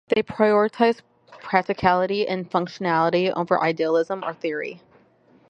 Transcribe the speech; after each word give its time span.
They 0.07 0.23
prioritize 0.23 0.99
practicality 1.29 2.27
and 2.27 2.49
functionality 2.49 3.31
over 3.35 3.61
idealism 3.61 4.23
or 4.25 4.33
theory. 4.33 4.81